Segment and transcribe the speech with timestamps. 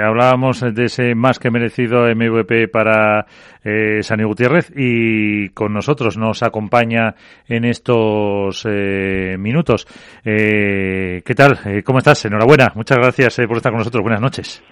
[0.00, 3.26] Hablábamos de ese más que merecido MVP para
[3.64, 7.16] eh, Sani Gutiérrez y con nosotros nos acompaña
[7.48, 9.88] en estos eh, minutos.
[10.24, 11.58] Eh, ¿Qué tal?
[11.64, 12.24] Eh, ¿Cómo estás?
[12.24, 12.70] Enhorabuena.
[12.76, 14.00] Muchas gracias eh, por estar con nosotros.
[14.04, 14.62] Buenas noches.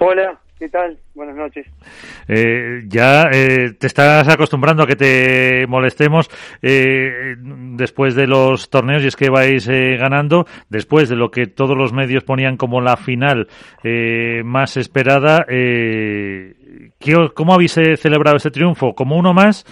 [0.00, 0.98] Hola, ¿qué tal?
[1.14, 1.66] Buenas noches.
[2.26, 6.28] Eh, ya eh, te estás acostumbrando a que te molestemos
[6.62, 11.46] eh, después de los torneos y es que vais eh, ganando, después de lo que
[11.46, 13.46] todos los medios ponían como la final
[13.84, 15.44] eh, más esperada.
[15.48, 18.94] Eh, ¿qué- ¿Cómo habéis celebrado este triunfo?
[18.94, 19.64] ¿Como uno más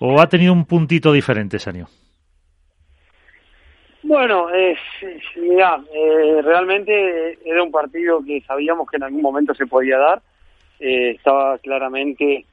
[0.00, 1.86] o ha tenido un puntito diferente, Sanio?
[4.02, 4.76] Bueno, eh,
[5.40, 10.20] mira, eh, realmente era un partido que sabíamos que en algún momento se podía dar.
[10.80, 12.44] Eh, estaba claramente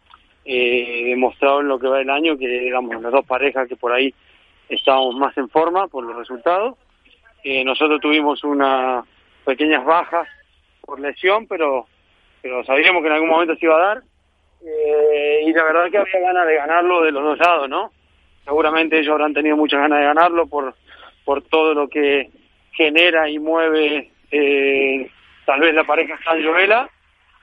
[0.45, 3.91] eh, demostrado en lo que va el año que éramos las dos parejas que por
[3.91, 4.13] ahí
[4.69, 6.77] estábamos más en forma por los resultados.
[7.43, 9.05] Eh, nosotros tuvimos unas
[9.45, 10.27] pequeñas bajas
[10.81, 11.87] por lesión, pero
[12.41, 14.03] pero sabíamos que en algún momento se iba a dar.
[14.65, 17.91] Eh, y la verdad que había ganas de ganarlo de los dos lados, ¿no?
[18.45, 20.75] Seguramente ellos habrán tenido muchas ganas de ganarlo por
[21.25, 22.29] por todo lo que
[22.71, 25.09] genera y mueve eh,
[25.45, 26.89] tal vez la pareja San Joela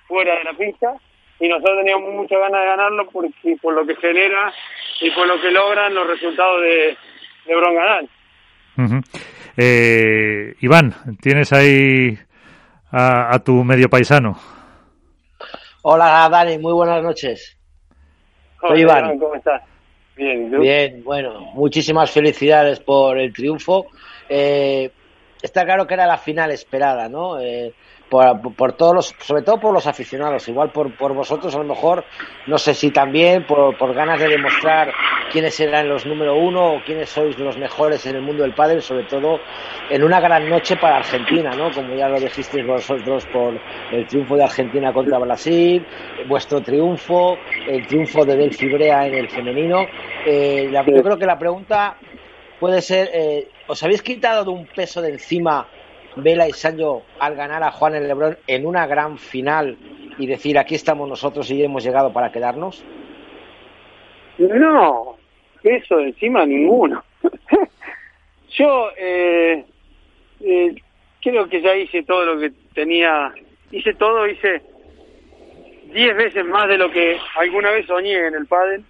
[0.09, 0.95] fuera de la pista
[1.39, 4.53] y nosotros teníamos muchas ganas de ganarlo por, y por lo que genera
[5.01, 6.97] y por lo que logran los resultados de,
[7.47, 8.09] de Bronganal.
[9.57, 12.19] Eh, Iván, tienes ahí
[12.91, 14.37] a, a tu medio paisano.
[15.83, 17.57] Hola Dani, muy buenas noches.
[18.61, 19.19] Soy Hola, Iván.
[19.19, 19.63] ¿Cómo estás?
[20.17, 20.61] Bien, ¿y tú?
[20.61, 23.87] Bien, bueno, muchísimas felicidades por el triunfo.
[24.29, 24.91] Eh,
[25.41, 27.39] está claro que era la final esperada, ¿no?
[27.39, 27.73] Eh,
[28.09, 31.65] por, por todos los, sobre todo por los aficionados, igual por, por vosotros a lo
[31.65, 32.05] mejor,
[32.47, 34.93] no sé si también por, por ganas de demostrar
[35.31, 38.81] quiénes eran los número uno o quiénes sois los mejores en el mundo del pádel,
[38.83, 39.41] sobre todo
[39.91, 41.71] en una gran noche para Argentina, ¿no?
[41.71, 43.55] Como ya lo dijisteis vosotros por
[43.93, 45.85] el triunfo de Argentina contra Brasil,
[46.27, 49.87] vuestro triunfo, el triunfo de Del Fibrea en el femenino.
[50.27, 51.97] Eh, la- yo creo que la pregunta
[52.59, 55.69] puede ser, eh, ¿os habéis quitado de un peso de encima
[56.23, 59.77] Vela y Sancho al ganar a Juan el Lebrón en una gran final
[60.19, 62.85] y decir aquí estamos nosotros y hemos llegado para quedarnos?
[64.39, 65.17] No,
[65.63, 67.03] eso encima ninguno.
[68.51, 69.65] Yo eh,
[70.41, 70.75] eh,
[71.21, 73.33] creo que ya hice todo lo que tenía,
[73.71, 74.63] hice todo, hice
[75.93, 78.85] diez veces más de lo que alguna vez soñé en el pádel.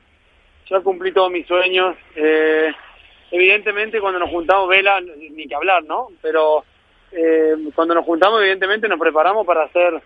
[0.70, 1.96] Ya cumplí todos mis sueños.
[2.14, 2.70] Eh,
[3.30, 6.08] evidentemente cuando nos juntamos, Vela, ni que hablar, ¿no?
[6.20, 6.64] Pero
[7.12, 10.00] eh, cuando nos juntamos, evidentemente nos preparamos para hacer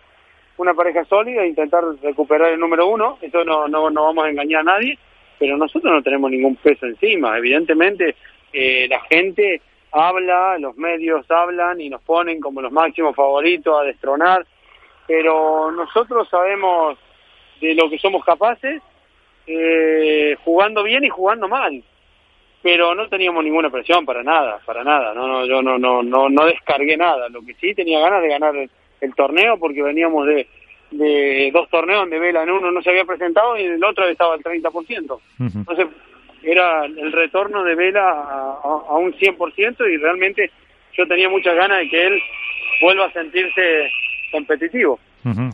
[0.56, 3.18] una pareja sólida e intentar recuperar el número uno.
[3.20, 4.98] Eso no, no, no vamos a engañar a nadie
[5.42, 7.36] pero nosotros no tenemos ningún peso encima.
[7.36, 8.14] Evidentemente,
[8.52, 13.82] eh, la gente habla, los medios hablan y nos ponen como los máximos favoritos a
[13.82, 14.46] destronar,
[15.08, 16.96] pero nosotros sabemos
[17.60, 18.80] de lo que somos capaces,
[19.48, 21.82] eh, jugando bien y jugando mal.
[22.62, 25.12] Pero no teníamos ninguna presión para nada, para nada.
[25.15, 27.28] No, no, yo no, no, no, no descargué nada.
[27.28, 30.47] Lo que sí tenía ganas de ganar el, el torneo porque veníamos de,
[30.93, 34.06] de dos torneos donde Vela en uno no se había presentado y en el otro
[34.06, 34.71] estaba al 30%.
[35.11, 35.21] Ujú.
[35.59, 35.87] Entonces
[36.45, 40.50] era el retorno de Vela a, a- a un 100% y realmente
[40.93, 42.21] yo tenía muchas ganas de que él
[42.83, 43.91] vuelva a sentirse
[44.31, 45.00] competitivo.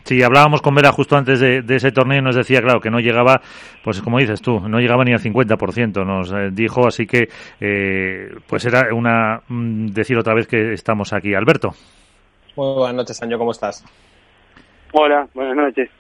[0.04, 2.90] Sí, hablábamos con Vela justo antes de, de ese torneo y nos decía, claro, que
[2.90, 3.40] no llegaba,
[3.84, 7.28] pues como dices tú, no llegaba ni al 50%, nos eh, dijo, así que,
[7.60, 11.34] eh, pues era una, mm, decir otra vez que estamos aquí.
[11.34, 11.74] Alberto.
[12.56, 13.84] Muy buenas noches, Sancho, ¿cómo estás?
[14.92, 15.90] Hola, buenas noches.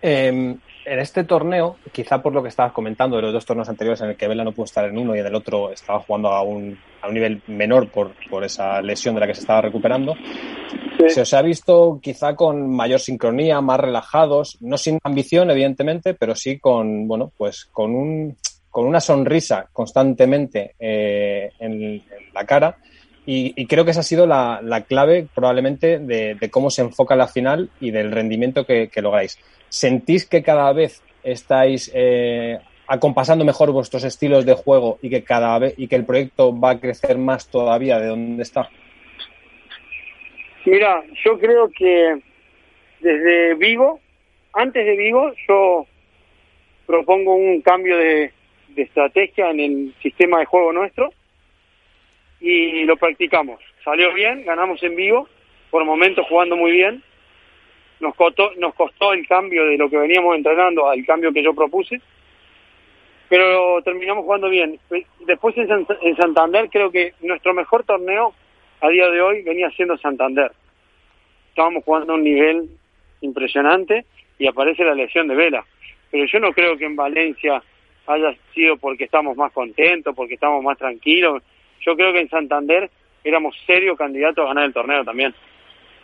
[0.00, 0.56] Eh,
[0.88, 4.10] en este torneo, quizá por lo que estabas comentando de los dos torneos anteriores en
[4.10, 6.42] el que Vela no pudo estar en uno y en el otro estaba jugando a
[6.42, 10.14] un, a un nivel menor por, por esa lesión de la que se estaba recuperando,
[11.06, 16.34] Se os ha visto quizá con mayor sincronía, más relajados, no sin ambición, evidentemente, pero
[16.34, 18.36] sí con, bueno, pues con un
[18.70, 22.02] con una sonrisa constantemente eh, en, en
[22.34, 22.76] la cara
[23.24, 26.82] y, y creo que esa ha sido la, la clave probablemente de, de cómo se
[26.82, 29.38] enfoca la final y del rendimiento que, que lográis.
[29.68, 35.58] ¿Sentís que cada vez estáis eh, acompasando mejor vuestros estilos de juego y que cada
[35.58, 38.68] vez y que el proyecto va a crecer más todavía de donde está?
[40.68, 42.20] Mira, yo creo que
[43.00, 44.00] desde Vigo,
[44.52, 45.86] antes de Vigo, yo
[46.86, 48.32] propongo un cambio de,
[48.76, 51.10] estrategia en el sistema de juego nuestro
[52.38, 53.58] y lo practicamos.
[53.82, 55.26] Salió bien, ganamos en Vigo,
[55.70, 57.02] por momentos jugando muy bien.
[58.00, 61.54] Nos costó, nos costó el cambio de lo que veníamos entrenando al cambio que yo
[61.54, 62.00] propuse,
[63.30, 64.78] pero terminamos jugando bien.
[65.26, 68.34] Después en, en Santander creo que nuestro mejor torneo
[68.80, 70.52] a día de hoy venía siendo Santander.
[71.50, 72.68] estábamos jugando a un nivel
[73.20, 74.04] impresionante
[74.38, 75.64] y aparece la lesión de Vela.
[76.10, 77.62] Pero yo no creo que en Valencia
[78.06, 81.42] haya sido porque estamos más contentos, porque estamos más tranquilos.
[81.80, 82.90] Yo creo que en Santander
[83.24, 85.34] éramos serios candidatos a ganar el torneo también,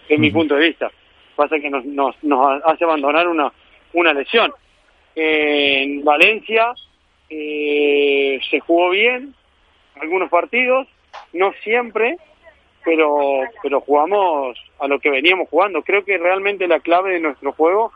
[0.09, 0.91] es mi punto de vista.
[1.37, 3.53] Pasa que nos, nos, nos hace abandonar una,
[3.93, 4.53] una lesión.
[5.15, 6.75] en Valencia
[7.31, 9.35] eh, se jugó bien
[10.01, 10.87] algunos partidos,
[11.33, 12.17] no siempre,
[12.85, 15.83] pero, pero jugamos a lo que veníamos jugando.
[15.83, 17.93] Creo que realmente la clave de nuestro juego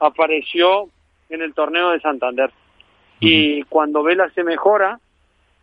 [0.00, 0.88] apareció
[1.28, 2.50] en el torneo de Santander.
[3.20, 5.00] Y cuando Vela se mejora,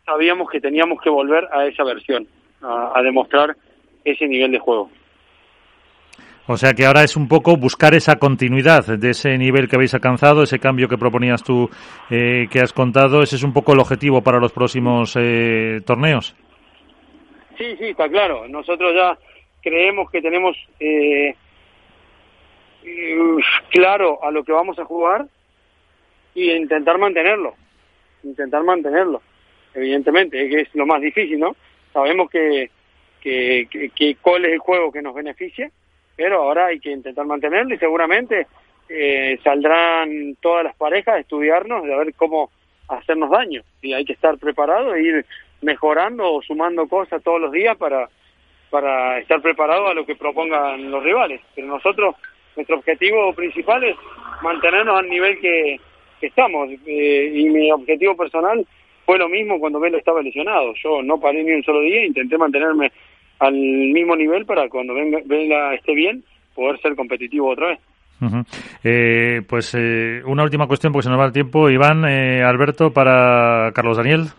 [0.06, 2.27] sabíamos que teníamos que volver a esa versión,
[2.62, 3.56] a, demostrar
[4.04, 4.89] ese nivel de juego.
[6.48, 9.95] O sea que ahora es un poco buscar esa continuidad de ese nivel que habéis
[9.95, 11.69] alcanzado, ese cambio que proponías tú,
[12.12, 16.36] eh, que has contado, ese es un poco el objetivo para los próximos eh, torneos.
[17.57, 18.47] Sí, sí, está claro.
[18.47, 19.17] Nosotros ya
[19.61, 21.35] creemos que tenemos eh,
[23.69, 25.25] claro a lo que vamos a jugar
[26.33, 27.55] y intentar mantenerlo,
[28.23, 29.21] intentar mantenerlo,
[29.73, 31.55] evidentemente, que es lo más difícil, ¿no?
[31.93, 32.69] Sabemos que,
[33.21, 35.71] que, que, cuál es el juego que nos beneficia,
[36.15, 38.47] pero ahora hay que intentar mantenerlo y seguramente
[38.89, 42.51] eh, saldrán todas las parejas a estudiarnos de a ver cómo
[42.87, 45.25] hacernos daño y hay que estar preparado e ir
[45.61, 48.09] mejorando o sumando cosas todos los días para
[48.69, 52.15] para estar preparado a lo que propongan los rivales pero nosotros
[52.55, 53.95] nuestro objetivo principal es
[54.41, 55.79] mantenernos al nivel que,
[56.21, 56.69] estamos.
[56.87, 58.65] Eh, y mi objetivo personal
[59.05, 60.73] fue lo mismo cuando Vela estaba lesionado.
[60.83, 62.91] Yo no paré ni un solo día, intenté mantenerme
[63.37, 66.23] al mismo nivel para cuando venga, Vela esté bien,
[66.55, 67.79] poder ser competitivo otra vez.
[68.83, 71.69] Eh, pues eh, una última cuestión porque se nos va el tiempo.
[71.69, 74.29] Iván, Alberto, para Carlos Daniel.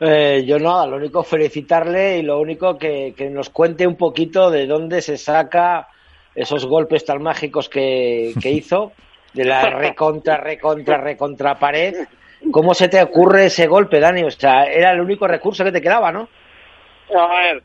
[0.00, 4.66] Yo nada, lo único felicitarle y lo único que, que nos cuente un poquito de
[4.66, 5.88] dónde se saca
[6.34, 8.92] esos golpes tan mágicos que, que hizo
[9.32, 12.06] de la recontra, recontra, recontra pared.
[12.50, 14.22] ¿Cómo se te ocurre ese golpe, Dani?
[14.22, 16.28] O sea, era el único recurso que te quedaba, ¿no?
[17.14, 17.62] A ver,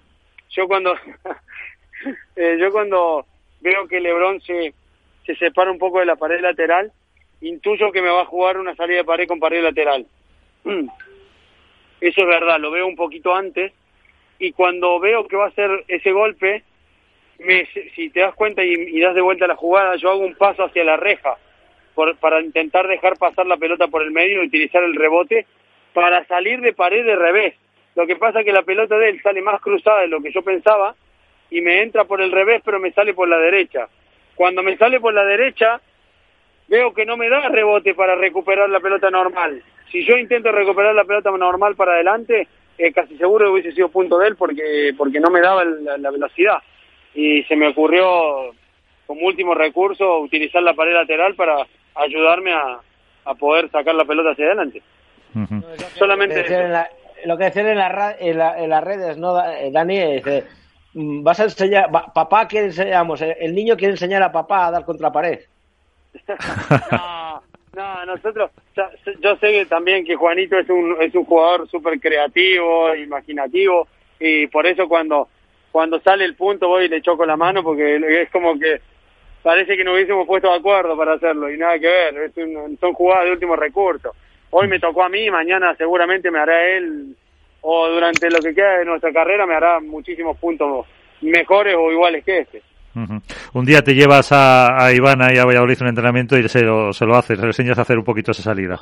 [0.50, 0.94] yo cuando
[2.36, 3.25] eh, yo cuando
[3.62, 4.74] veo que LeBron se,
[5.25, 6.92] se separa un poco de la pared lateral,
[7.42, 10.06] intuyo que me va a jugar una salida de pared con pared lateral.
[12.01, 13.71] Eso es verdad, lo veo un poquito antes
[14.39, 16.63] y cuando veo que va a ser ese golpe,
[17.95, 20.63] si te das cuenta y, y das de vuelta la jugada, yo hago un paso
[20.63, 21.38] hacia la reja
[22.19, 25.45] para intentar dejar pasar la pelota por el medio y utilizar el rebote
[25.94, 27.56] para salir de pared de revés.
[27.95, 30.31] Lo que pasa es que la pelota de él sale más cruzada de lo que
[30.31, 30.95] yo pensaba
[31.50, 33.89] y me entra por el revés, pero me sale por la derecha.
[34.36, 35.81] Cuando me sale por la derecha,
[36.68, 39.62] veo que no me da rebote para recuperar la pelota normal.
[39.91, 42.47] Si yo intento recuperar la pelota normal para adelante,
[42.77, 46.57] eh, casi seguro hubiese sido punto de él porque, porque no me daba la velocidad.
[47.13, 48.53] Y se me ocurrió
[49.05, 52.79] como último recurso utilizar la pared lateral para ayudarme a,
[53.25, 54.81] a poder sacar la pelota hacia adelante.
[55.95, 56.45] Solamente
[57.25, 60.15] lo que decían en, la, en, en, las redes, ¿no, eh, Dani?
[60.15, 60.45] Dice,
[60.93, 63.05] mm, vas a enseñar, papá quiere enseñar,
[63.39, 65.39] el niño quiere enseñar a papá a dar contra pared.
[66.91, 67.20] no,
[67.75, 68.51] no, nosotros,
[69.19, 73.88] yo sé también que Juanito es un, es un jugador súper creativo, imaginativo,
[74.19, 75.29] y por eso cuando,
[75.71, 78.81] cuando sale el punto voy y le choco la mano, porque es como que
[79.41, 82.31] parece que no hubiésemos puesto de acuerdo para hacerlo y nada que ver,
[82.79, 84.13] son jugadas de último recurso.
[84.51, 87.15] Hoy me tocó a mí, mañana seguramente me hará él
[87.62, 90.86] o durante lo que queda de nuestra carrera me hará muchísimos puntos
[91.22, 92.62] mejores o iguales que este.
[92.95, 96.93] Un día te llevas a, a Ivana y a Valladolid un entrenamiento y se lo,
[96.93, 98.79] se lo haces, le enseñas a hacer un poquito esa salida.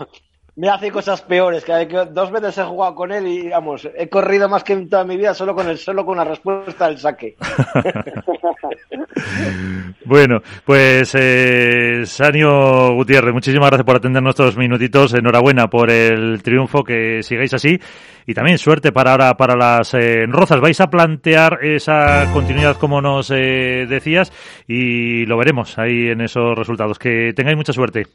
[0.60, 4.50] Me hace cosas peores, que dos veces he jugado con él y, vamos, he corrido
[4.50, 7.38] más que en toda mi vida solo con el solo con la respuesta del saque.
[10.06, 15.14] bueno, pues eh, Sanio Gutiérrez, muchísimas gracias por atender nuestros minutitos.
[15.14, 17.80] Enhorabuena por el triunfo, que sigáis así.
[18.26, 20.60] Y también suerte para ahora para las eh, rozas.
[20.60, 24.34] Vais a plantear esa continuidad como nos eh, decías
[24.68, 27.00] y lo veremos ahí en esos resultados.
[27.00, 28.08] Que tengáis mucha suerte.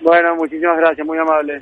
[0.00, 1.58] Bueno, muchísimas gracias, muy amable.